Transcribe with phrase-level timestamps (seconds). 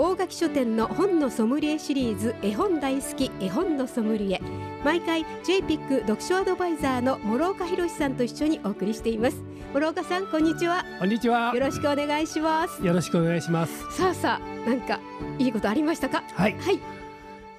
[0.00, 4.40] 大垣書店の本のソムリエシリーズ絵本大好き絵本のソムリエ。
[4.84, 9.42] 毎回 JPIC 読書アドバイザーの諸岡博さんと一緒にお送りしています。
[9.74, 10.84] 諸岡さんこんにちは。
[11.00, 11.52] こんにちは。
[11.52, 12.86] よろしくお願いします。
[12.86, 13.96] よろしくお願いします。
[13.96, 15.00] さあさあなんか
[15.36, 16.22] いいことありましたか？
[16.32, 16.52] はい。
[16.56, 16.78] はい。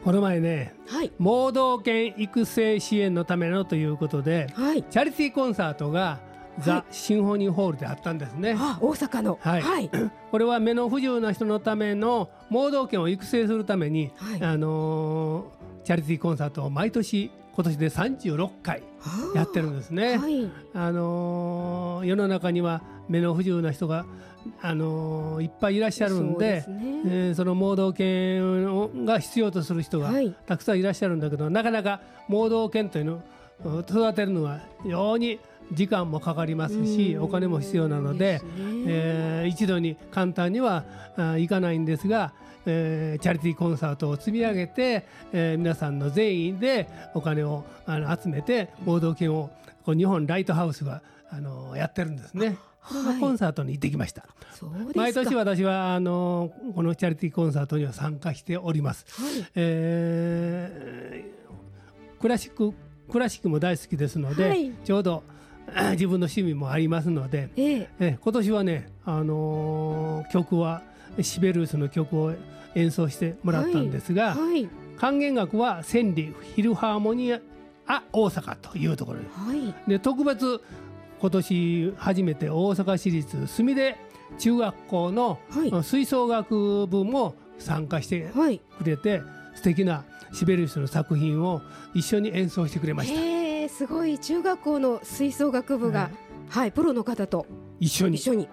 [0.06, 1.12] この前ねはい。
[1.20, 4.84] 盲導犬育成支援のためのということではい。
[4.84, 6.22] チャリティーコンサートが
[6.62, 9.40] ザ・シンフォニーホールであったんですね、あ大阪の。
[9.42, 9.62] はい。
[9.62, 9.90] はい、
[10.32, 14.44] これは目の不自由な人のための盲導犬を育成するために、はい。
[14.44, 18.84] あのーチャリティーコンサートを毎年今年で36回
[19.34, 20.18] やってるんですね。
[20.18, 20.50] はい。
[20.74, 24.06] あのー世の中には目の不自由な人が、
[24.62, 27.02] あのーいっぱいいらっしゃるんでそね。
[27.06, 30.36] えーその盲導犬をが必要とする人がはい。
[30.46, 33.24] たくさんいらっしゃるんだけど、なかなか盲導犬というの
[33.66, 35.40] を育てるのは非常に
[35.72, 38.42] 時間もかかりますしうんお金も必要なのでね
[38.88, 40.84] えー一度に簡単には
[41.18, 42.34] あいかないんですが、
[42.66, 49.50] えーチャリティーコンサートを積み上げて、えー皆さんの全員でお金をあの集めて盲導犬を
[49.84, 52.58] こう日本ライトハウスがあのやってるんですね。
[52.82, 54.26] これのコンサートに行ってきました。
[54.96, 59.06] 毎年私はあのこのチャリティーコンサートには参加しております。
[59.22, 61.40] はいえー
[62.22, 62.74] クラシック
[63.10, 65.39] クラシックも大好きですので、はいちょうどあ
[65.92, 67.90] 自分の趣味もありますので、ええ。
[68.00, 70.82] え今年はね、あのー曲は
[71.22, 72.34] シベルウスの曲を
[72.76, 74.70] 演奏してもらったんですが、はい。
[74.98, 77.40] 管弦楽は千里フィルハーモニア
[78.12, 79.26] 大阪というところで。
[79.34, 79.90] はい。
[79.90, 80.62] で特別
[81.20, 83.96] 今年初めて大阪市立墨出
[84.38, 85.84] 中学校のはい。
[85.84, 88.60] 吹奏楽部も参加してはい。
[88.78, 89.22] くれて
[89.56, 91.62] 素敵なシベリウスの作品を
[91.94, 93.39] 一緒に演奏してくれました
[93.70, 96.10] すごい中学校の吹奏楽部が、
[96.50, 97.46] はいプロの方と。
[97.80, 98.16] 一緒に。
[98.16, 98.50] 一緒に。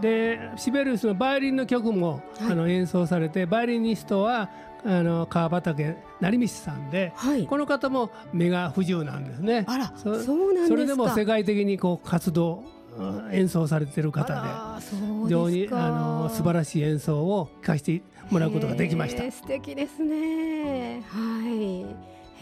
[0.00, 2.52] でシベリウスのバイオリンの曲も、はい。
[2.52, 4.50] あの演奏されてバイオリニストは
[4.84, 7.46] あの川畑成道さんではい。
[7.46, 9.64] この方も目が不自由なんですね。
[9.66, 10.68] あらそそうなんですか。
[10.68, 12.64] それでも世界的にこう活動
[12.96, 14.40] うん演奏されてる方で
[15.24, 19.30] 非常にあの素晴らしい演奏を聴かせてもらうことができました。
[19.32, 21.02] 素敵ですね。
[21.08, 21.82] はい。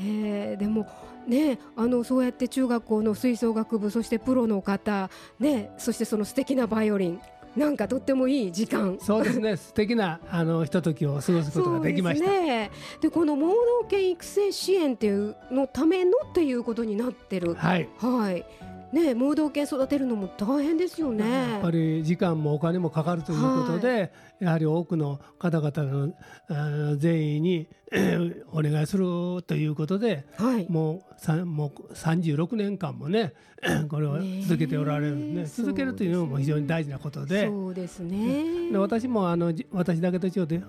[0.04, 0.86] へえでも
[1.26, 7.20] ねあのそうやって中学校の吹奏楽部そしてプロの方ねそしてその素敵なバイオリン
[7.56, 12.70] なんかとってもいい時間そうですね素敵なあのひとときを過ごすことができましたですね。
[13.02, 13.56] でこの盲導
[13.90, 17.54] 犬育成支援っていうのためのっていうことになってる。
[17.54, 18.46] はいはい。
[18.92, 21.52] ね盲導犬育てるのも大変ですよね。
[21.52, 26.12] やっぱり時間もお金もかかるということで、やはり多くの方々
[26.58, 30.66] の善意にえー お願いするということではい。
[30.68, 33.32] もうさもう36年間もね
[33.88, 37.46] これを続けておられるんで、ねえ続けるというのも非常に大事なことで。
[37.46, 38.70] そうですね。
[38.72, 40.62] で私もあのじ私だけと違って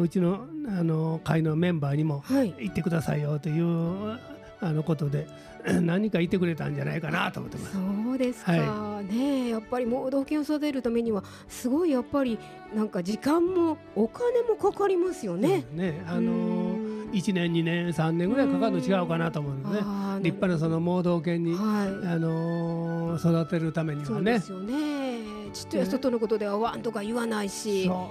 [0.00, 2.54] うちのあの会のメンバーにもはい。
[2.58, 4.18] 行ってくださいよという
[4.60, 5.26] あのことで
[5.82, 7.72] 何か言ってくれたんじゃないかなと思ってます。
[7.74, 12.38] そうですか、はねえやっぱり盲導犬を育てるためにはすごいやっぱり
[12.74, 15.64] なんか時間もお金もかかりますよね。
[15.72, 16.02] ね。
[16.06, 17.10] あうのん。
[17.12, 19.74] 1年2年3年ぐらいかかるの違うかなと思うんでね。
[20.22, 21.88] 立派なその盲導犬に、はい。
[22.08, 24.14] あのー育てるためにはね。
[24.14, 25.18] そうですよね。
[25.52, 28.10] ちっとや外のことではワンとか言わないし、そ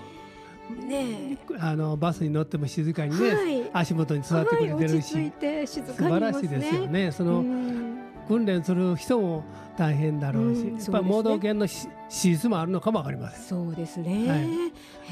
[0.73, 3.69] ねうあのバスに乗っても静かにね、はい。
[3.73, 6.19] 足元に座ってくれてはい、るし、て静か素にいね。
[6.19, 7.11] 晴らしいですよね。
[7.11, 7.95] その、うん。
[8.27, 9.43] 訓練する人も
[9.77, 13.41] 大変だろうし、うんやっぱり盲導犬のし資質もあるのかもわかりません。
[13.43, 14.27] そうですね。
[14.27, 14.39] はい。
[14.39, 14.51] へ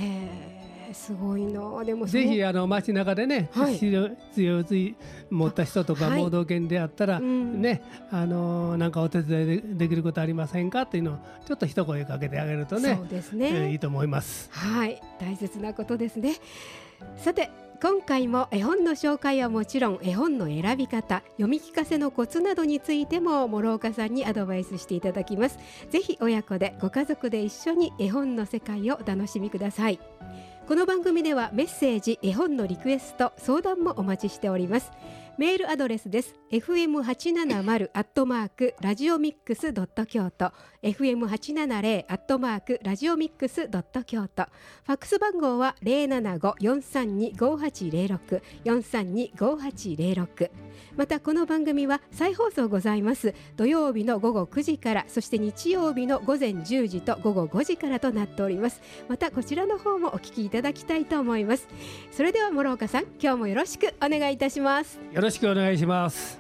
[0.02, 0.63] え、
[0.94, 1.84] すごいな。
[1.84, 4.08] でもぜひああの街中でね、はい強
[4.62, 4.96] い
[5.30, 7.82] 持った人とかはい盲導犬であったら、うんね
[8.12, 13.72] あのーなんかお手伝いでできることありませんかっていうのをちょっと一声かけてあげるとねそうですえーね。
[13.72, 14.50] いいと思います。
[14.52, 16.36] はい、大切なことですね。
[17.18, 17.50] さて。
[17.84, 25.60] 今回も絵本の紹介はもちろん絵本の選び方読み聞かせのコツなどについても諸岡さんにアドバイスしていただきます
[25.90, 30.00] ぜひ親子でご家族で一緒に絵本の世界をお楽しみください
[30.66, 34.94] この番組ではメッセージ絵本のリクエスト相談もお待ちしております。
[35.40, 36.36] メールアドレスです。
[36.52, 40.52] fm870 アットマークラジオミックスドット京都。
[40.84, 44.44] fm870 アットマークラジオミックスドット京都。
[44.44, 50.52] ファックス番号は075-432-5806 432-5806
[50.98, 53.34] またこの番組は再放送ございます。
[53.56, 58.82] 土曜日の午後9時からそして日曜日の午前10時と午後5時からとなっております。
[59.10, 61.68] またこちらの方もお聞きいただきたいと思います。
[62.12, 65.00] それでは諸岡さん今日もよろしくお願いいたします。
[65.24, 66.38] よろしくお願いします。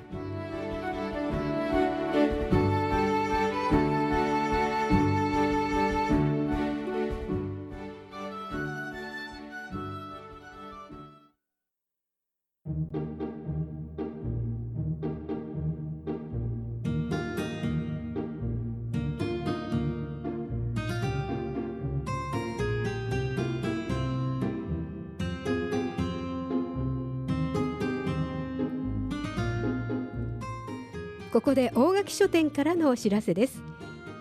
[31.33, 33.59] ここで大垣書店からのお知らせです。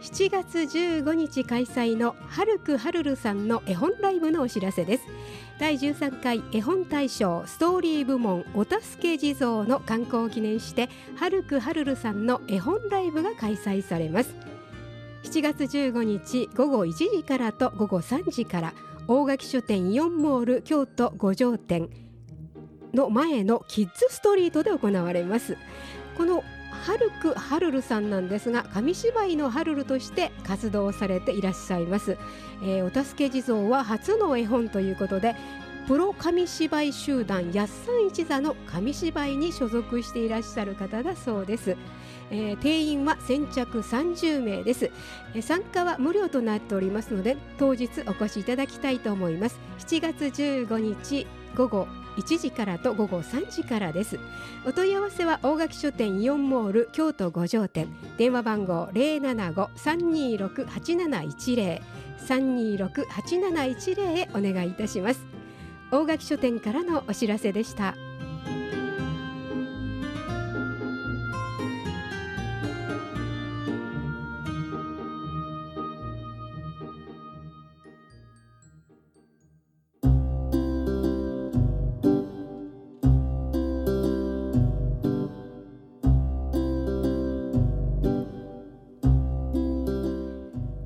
[0.01, 5.05] 7月15日開催のはるくはるるさんの絵本ライブのお知らせです。
[5.61, 14.35] 第13回絵本大賞ストーリー部門お助け地蔵の観光を記念してはるくはるるさんの絵本ライブが開催されます。
[15.25, 18.73] 7月15日午後1時からと午後3時から
[19.07, 21.91] 大垣書店イオンモール京都五条店
[22.95, 25.59] の前のキッズストリートで行われます。
[26.17, 26.43] この
[26.73, 32.19] ハルク・ハルルさんなんですが紙芝居のハルルとして活動されていらっしゃいます、
[32.63, 35.37] えー、お助け地蔵は初の絵本ということで
[35.87, 41.77] プロ紙芝居集団やっさん一座の紙芝居に所属していらっしゃる方だそうです。
[42.33, 44.91] えー、定員は先着30名です、
[45.35, 49.61] えー、参加は無料となっておりますので当日お越しいただきたいと思います。
[49.79, 51.87] 7月15日午後
[52.17, 54.19] 1時からと午後3時からです。
[54.67, 57.89] お問い合わせは大垣書店イオンモール京都五条店。
[58.17, 61.81] 電話番号075-326-8710
[62.27, 65.27] 326-8710へお願いいたします。
[65.91, 67.97] 大垣書店からのお知らせでした。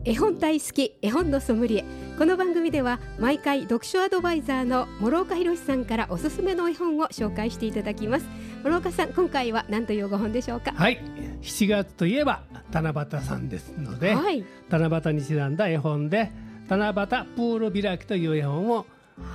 [0.06, 1.84] 絵本大好き絵本のソムリエ。
[2.16, 8.26] この番組では毎回読書アドバイザーの諸岡博さんからおすすめの絵本を紹介していただきます。
[8.62, 10.70] 諸岡さん今回は何というご本でしょうか？
[10.76, 11.00] はい。
[11.42, 16.30] 7月といえば七夕さんですので、はい、七夕にちなんだ絵本で
[16.68, 18.86] 七夕プール開きという絵本を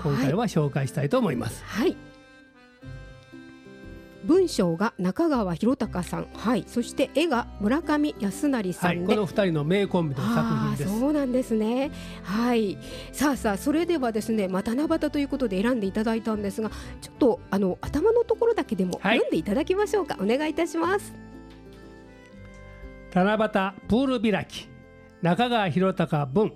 [0.04, 1.98] 今回は紹介したいと思います、はい、はい
[4.26, 11.00] 文章が中川博隆さん、はい、そして絵が村上康成さんで、はい、この二人の名コンビの作品です。
[11.00, 11.92] そうなんですね。
[12.24, 12.78] はい、
[13.12, 16.70] さあさあそれではですね、まあ、七夕ということで選んでいただいたんですが、
[17.02, 20.16] ちょっとあの頭のところだけでも読んでいただきましょうか。
[20.16, 21.14] はい、お願いいたします。
[23.14, 23.38] 七夕
[23.90, 24.70] プール開き
[25.22, 26.54] 中川博隆文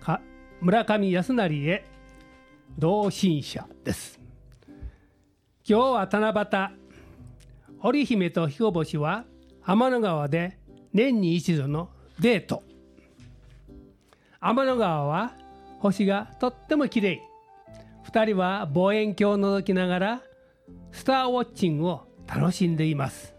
[0.00, 0.20] か
[0.60, 1.84] 村上康成へ
[2.78, 4.20] 同心者です。
[5.68, 6.85] 今日は七夕
[7.82, 9.24] 織姫と彦星は
[9.62, 10.58] 天の川で
[10.92, 11.90] 年に一度の
[12.20, 12.62] デート。
[14.40, 15.34] 天の川は
[15.80, 17.22] 星がとっても綺麗。
[18.06, 20.22] 2人は望遠鏡を覗きながら
[20.92, 23.34] スターウォッチングを楽しんでいます。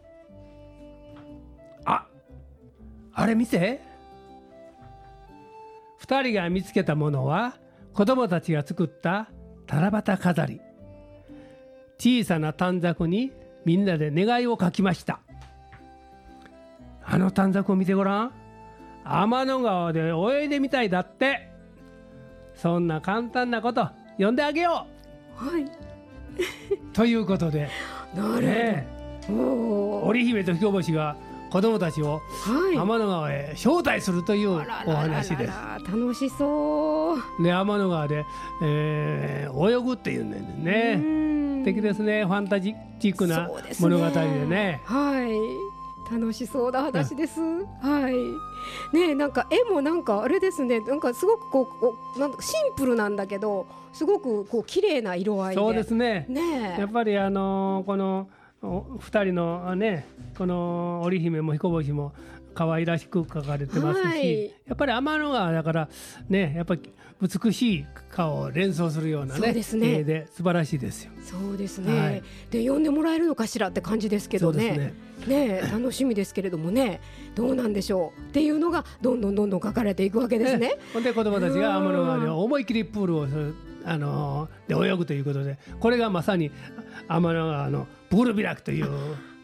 [1.85, 2.05] あ
[3.13, 3.81] あれ見て。
[6.01, 7.57] 2人が見つけたものは
[7.93, 9.29] 子供たちが作った
[9.67, 10.61] 七夕飾り。
[11.97, 13.31] 小さな短冊に
[13.67, 15.19] みんなで願いを書きました。
[17.03, 18.31] あの短冊を見てごらん。
[19.03, 21.51] 天の川で泳いでみたいだって。
[22.55, 24.87] そんな簡単なこと読んであげよ
[25.41, 25.49] う。
[25.49, 25.65] はい。
[26.95, 27.67] ということで。
[28.15, 28.87] なるほど、ね、
[30.05, 31.17] 織姫と彦星が
[31.51, 32.21] 子供たちを
[32.73, 35.53] 天の川へ招待するというお話です。
[35.91, 37.43] 楽しそう。
[37.43, 38.23] ね天の川で、
[38.63, 41.46] えー、泳ぐっていうんだよね。
[41.67, 45.77] 敵ですねファンタジックな物語でね、ね、はい
[46.09, 47.41] 楽しそうな話です。
[47.81, 48.95] はい。
[48.97, 50.79] ねなんか絵もなんかあれですね。
[50.79, 56.25] なんかすごくこうなんシンプルなんだけど、すごくこう綺麗な色合いそうですね。
[56.29, 58.29] ねやっぱりあのー、この
[58.61, 60.07] お二人のね
[60.37, 62.13] この織姫も彦星も
[62.57, 64.45] 可愛らしく描かれてますし、はい。
[64.45, 65.89] やっぱり天の川だから
[66.27, 66.81] ねやっぱり
[67.21, 69.99] 美しい顔を連想するようなねそうですね。
[69.99, 71.11] 絵で素晴らしいですよ。
[71.21, 72.23] そうですね、はい。
[72.49, 74.71] で呼んでもらえるのかしらって感じですけどね。
[74.71, 74.93] ね。
[75.27, 76.99] ねえ楽しみですけれどもね。
[77.35, 80.77] どうなんでしょうっていうのがどんどんどんどん書かれていくわけですね。
[80.93, 83.53] ほんで子供たちが天の川で思い切りプールをする
[83.85, 86.51] あので泳ぐということでこれがまさに
[87.07, 88.87] 天の川のプール開きという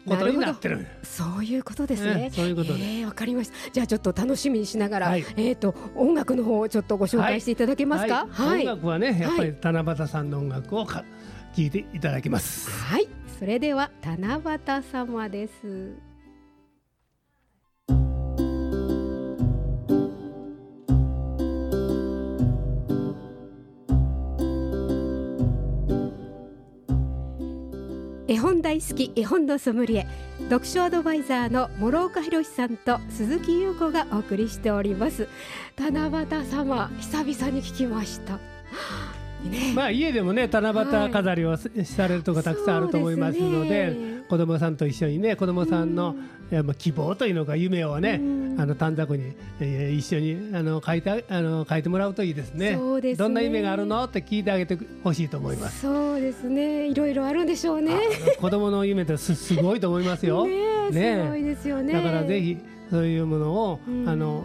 [0.06, 0.86] ことになってる。
[1.02, 2.26] そういうことですねえ。
[2.26, 3.70] えそういうことでええわかりました。
[3.72, 8.26] じゃあちょっと楽しみにしながら、はいえっ、と音楽の方をちょっとご紹介していただけますか？
[8.30, 8.68] ははいい。
[8.68, 11.04] 音楽はねやっぱり七夕さんの音楽をか
[11.56, 12.70] 聴いていただきます。
[12.70, 13.08] はい、
[13.38, 16.13] それでは七夕様です。
[28.34, 30.08] 絵本大好き絵本のソムリエ
[30.50, 35.28] 読書アドバイザーの諸岡博さんと鈴木優子がお送りしております。
[35.78, 38.38] 七夕様久々に聞きました。
[39.48, 46.14] ねまあ家でもね七夕飾りをさされるとこたくさんあると思いますのでそう子供さんと一緒にね子供さんの、
[46.50, 48.24] いやまあ希望というのか夢をね、う
[48.56, 48.60] ん。
[48.60, 52.74] あの短冊に、えー一緒にあの書いてあの書いてもらうといいですね。
[52.74, 53.24] そうですね。
[53.24, 54.04] どんな夢があるの？
[54.04, 55.80] って聞いてあげてほしいと思います。
[55.82, 56.88] そうですね。
[56.88, 57.94] いろいろあるんでしょうね。
[57.94, 60.46] あ子供の夢ってす すごいと思いますよ。
[60.46, 60.52] ね
[60.92, 61.92] すごいですよね。
[61.92, 62.56] だからぜひ
[62.90, 64.08] そういうものを、うん。
[64.08, 64.44] あの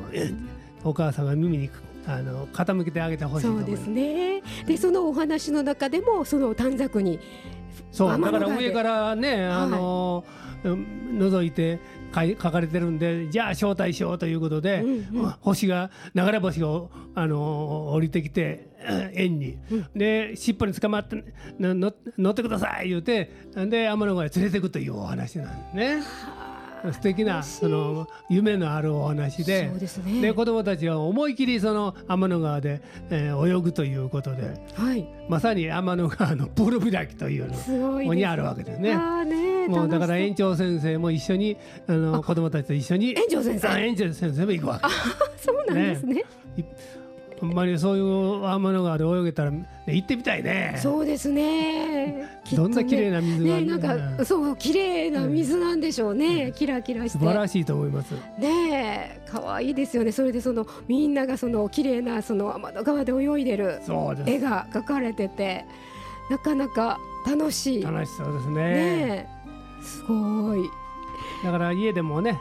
[0.83, 1.69] お母さんが耳に
[2.07, 3.87] あの傾けてあげてほしいとそうです。
[3.87, 4.41] ね。
[4.65, 7.19] でそのお話の中でもその短冊に
[7.91, 8.21] そう。
[8.21, 10.23] だから上からね、あの
[10.63, 11.79] うん覗いて
[12.13, 15.29] 書かれてるんでじゃあ招待しようということで、うんうん。
[15.41, 16.67] 星が流れ星が
[17.15, 19.87] あの降りてきてえ 円に、うん。
[19.95, 21.23] で尻尾に捕まって
[21.59, 21.89] 乗
[22.31, 26.03] ってください言うてで天の川へ連れてくというお話なんですね。
[26.93, 30.21] 素敵なその夢のあるお話でですね。
[30.21, 35.07] で子供たちは思い切りその天の川で、えー泳ぐということではい。
[35.27, 37.51] まさに天の川のプール開きという
[38.05, 38.93] のにあるわけですね。
[38.93, 41.57] あーねもうだから園長先生も一緒に
[41.87, 43.67] あの子供たちと一緒に園長先生。
[43.67, 44.87] あ園長先生も行くわけ。
[45.43, 46.23] そうなんですね
[47.39, 50.75] ほんまにそういう天の川で泳げたら、ね行ってみたいね。
[50.77, 51.39] そうですね。
[51.39, 52.39] ね。
[52.53, 56.51] どんな綺麗な水がねなんかそう綺麗な水なんでしょうね。
[56.55, 57.19] キラキラして。
[57.19, 58.13] 素晴らしいと思います。
[58.37, 60.11] ねえ可愛いですよね。
[60.11, 63.81] それでそのみんながその綺麗なその天の川で泳いでる
[64.25, 65.65] 絵が描かれてて
[66.29, 67.83] なかなか楽しい。
[67.83, 68.53] 楽しそうですね。
[68.53, 69.27] ねえ。
[69.81, 70.69] すごい
[71.43, 72.39] だから家でもね、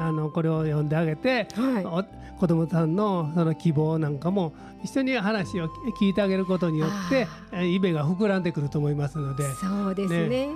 [0.00, 4.54] あのこれを読んであげて、はお子供さんのその希望なんかも
[4.84, 5.68] 一緒に話を
[5.98, 10.50] 聞いてあげることによってえ夢が膨らんでくると思いますのでいそうですね。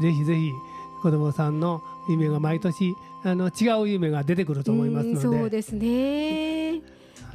[0.00, 0.50] ぜひぜひ
[1.02, 2.94] 子供さんの夢が毎年
[3.24, 6.80] あの違う夢が出てくると思いますうんのでそうですね。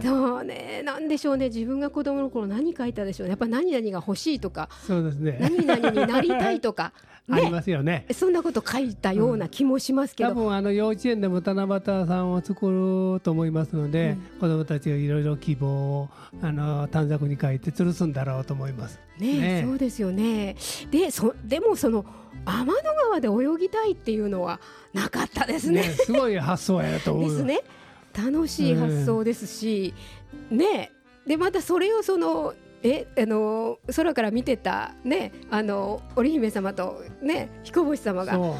[0.01, 0.81] そうね。
[0.83, 1.48] なんでしょうね。
[1.48, 3.31] 自分が子供の頃何書いたでしょうね。
[3.31, 5.38] やっぱ何々が欲しいとかそうですね。
[5.41, 6.93] 何々になりたいとか
[7.31, 8.05] ありねますよね。
[8.12, 16.09] そんなこと書いたような気もしますけ多ど、分あの幼稚園でも七夕さんを作ると思いますので、子どもたちがいろいろ希望を
[16.41, 19.00] あの短冊に書いて吊るすんだろうと思います。
[19.19, 20.55] ねねそうですよね。
[20.91, 22.05] でそでもその
[22.45, 24.59] 天の川で泳ぎたいっていうのは
[24.93, 25.81] なかったですね。
[25.81, 27.29] ねすごい発想やなと思う。
[27.29, 27.62] ですね。
[28.13, 29.93] 楽しい発想ですし、
[30.50, 30.91] ね
[31.27, 38.55] でまたそれをそのえあの空から見てたねあの織姫様とね彦星様がそ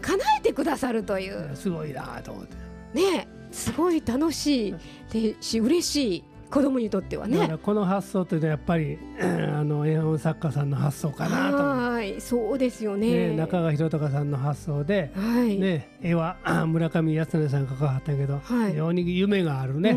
[0.00, 2.56] 叶えてくださるといううすごいなと思って。
[2.94, 4.74] ねすごい楽しい
[5.12, 7.58] でし嬉しい子供にとってはね。
[7.62, 11.56] この発想というのはやっぱりうん あの絵本作家さんの発想かなと。
[11.56, 13.30] はいそうですよね。
[13.30, 19.92] ね、中川博隆さんの発想で、はい、ね、絵はあ 村上康成さんが描かはったけど、はい非常に夢があるうね、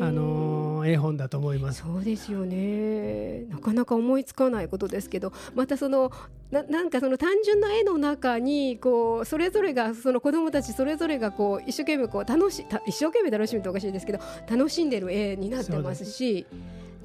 [0.00, 1.82] あのー絵本だと思います。
[1.82, 6.10] そうですよねなかなか思いつかないことですけどまたその
[6.50, 16.46] ななんかその単純な絵の中にこうそれぞれがその子どもたちそれぞれがこう一生懸命こう楽した一生懸命楽しむとおかしいですけど楽しんでる絵になってますし。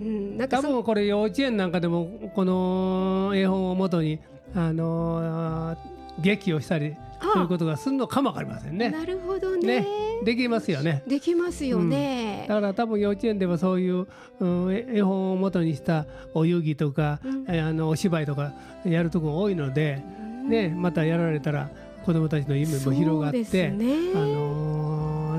[0.01, 4.19] うん、なんかそ多分これ幼稚園なんかでもこの絵本をもとに
[4.55, 6.95] あのー劇をしたり
[7.31, 8.89] そういうことがするのかもわかりませんね。
[8.89, 9.87] なるほどねね
[10.23, 11.03] できますよね。
[11.07, 12.45] できますよね。
[12.47, 14.07] だから多分幼稚園ではそういう、
[14.39, 18.53] うん、絵絵本をもとにしたお遊戯とか、うんえあのお芝居とか
[18.85, 20.01] やるとこが多いので、
[20.47, 21.69] ね、またやられたら
[22.05, 24.73] 子どもたちの夢も広がって、ねあのー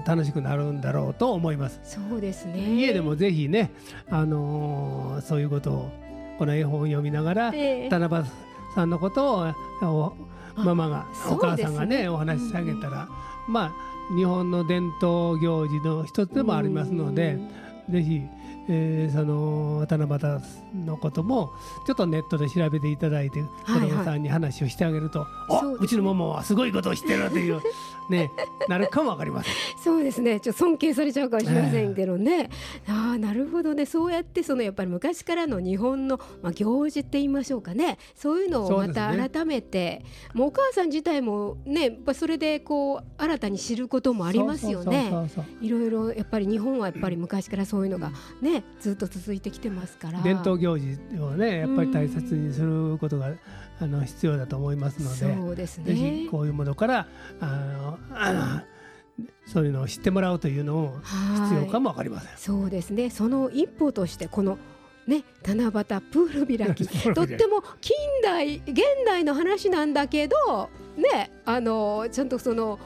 [0.04, 1.80] 楽しくなるんだろうと思います。
[1.82, 2.74] そうですね。
[2.74, 3.70] 家でもぜひね、
[4.10, 5.92] あのーそういうことを
[6.38, 8.24] この絵本を読みながら、ええ七夕
[8.74, 9.52] さんのことを
[10.56, 13.08] おママが、お母さんがねお話ししてあげたら、
[13.48, 13.72] まあ
[14.16, 17.38] 日本の伝統行事の一つでもありますので、
[17.90, 18.20] ぜひ
[18.68, 21.50] えー、その七夕のことも
[21.86, 25.28] ちょっとネットで調べていただいて子どもさんに話をしてあげると、は
[25.62, 27.60] いはい、うちのママはすごいことをしてるという
[28.10, 28.30] ね
[28.68, 29.54] なるかもわかりません。
[29.82, 30.40] そうですね。
[30.40, 32.50] ちょっと尊敬されちゃうかもしれませんけどね、
[32.86, 33.86] えー、ああなるほどね。
[33.86, 37.98] そうやってそのやっぱり昔からの日本の、まあ、行事って言いましょうかね。
[38.14, 40.04] そういうのをまた改めて、ね、
[40.34, 45.12] もうお母さん自体もねそれでこう新たに知ることもありますよね。
[45.60, 50.20] いろいろやっぱり日本はやっぱり昔からそういうのがねずっと続いてきてますから。
[50.22, 53.32] 伝統行事をねやっぱり大切にすることが、
[53.80, 57.08] あの必要だと思いますのでそうです、ね、ぜひこういうものから
[57.40, 58.60] あのあの
[59.46, 61.00] そういうのを知ってもらうというのも
[61.48, 62.30] 必要かもわかりません。
[62.36, 63.10] そうですね。
[63.10, 64.58] その一歩としてこの
[65.06, 72.78] ね、七夕プール開き とっても近代現代の話なんだけど、ね、あのちゃんとその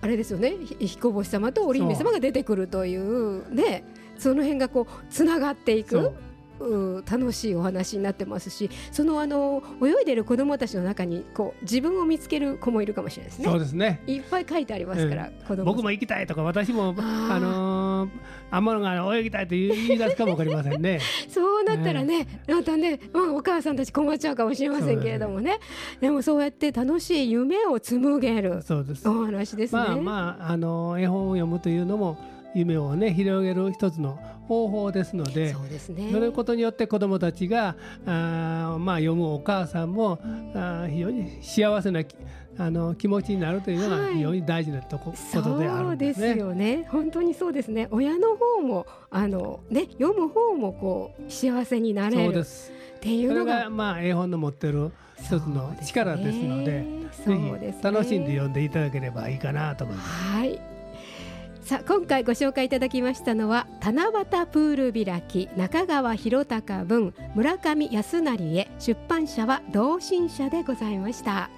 [0.00, 0.54] あれですよね。
[0.80, 3.84] 彦星様と織姫様が出てくるというね
[4.18, 7.04] その辺がこうつながっていくう。
[7.08, 13.44] 楽しいお話になってますしそのあの泳いでる子どもたちの中にこう自分を見つける子もいるかもしれないですね。
[13.44, 14.02] そうですね。
[14.06, 18.10] いっぱい書いてありますから、うん、僕も行きたいとか私もあのー、
[18.50, 21.00] 天野が泳ぎたいと言い出すかもわかりませんね。
[21.28, 25.58] そうなったらね、またね、まあ、お母さんたち困っちゃうかもしれませんけれどもね。
[26.00, 29.08] でもそうやって楽しい夢を紡げるそうです。
[29.08, 29.82] お話ですね。
[29.82, 32.18] まあまああの絵本を読むというのも
[32.56, 40.18] 夢をね広げる一つの方法ですのでそうです、ね、そのことによって子どもたちがあ、まあ、読むお母さんも
[40.54, 42.02] あ非常に幸せな
[42.58, 46.26] あの気持ちになるというのが非常に大事なとこ,、ことであるんですね。
[46.28, 46.88] そうですよね。
[46.90, 47.86] 本当にそうですね。
[47.90, 52.40] 親の方もあの、ね、読む方もこう幸せになれる。
[52.40, 60.08] っていうのがまあ、絵本の持ってる一つの力ですので、ね、ぜひ楽しんで読んでいただければいいかなと思います。
[60.08, 60.75] はい
[61.66, 64.12] さあ今回ご紹介いただきましたのは七夕
[64.46, 71.50] プール開き中川博隆文村上康成へ出版社は同心社でございました。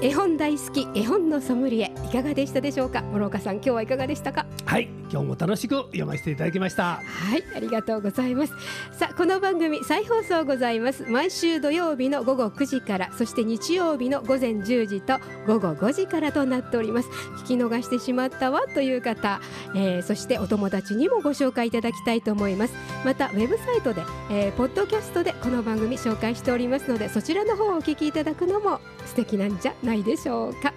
[0.00, 3.02] 絵本大好き絵本のソムリエいかがでしたでしょうか？
[3.02, 4.46] 諸岡さん今日はいかがでしたか？
[4.66, 4.88] はい。
[5.14, 6.96] 今日も楽しく読ませていただきました。
[6.96, 8.52] はいありがとうございます。
[8.90, 11.04] さあこの番組再放送ございます。
[11.04, 17.08] 毎週土曜日の午後9時からそして日曜日の午前10時と午後5時からとなっております。
[17.44, 19.40] 聞き逃してしまったわという方、
[19.76, 22.74] えー、そしてお友達にもご紹介いただきたいと思います。
[23.04, 30.74] またウェブサイトで、えー、ポッドキャストでこの番組紹介しておりますのでそちらの方をお聞きいただくのも素敵なんじゃないでしょうか。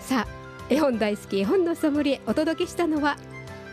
[0.00, 3.18] さあ絵本大好き絵本のソムリエお届けしたのは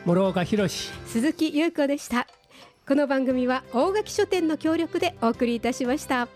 [0.05, 2.25] 諸岡博鈴木優子でした
[2.87, 6.27] この番組は大垣書店の協力でお送りいたしました。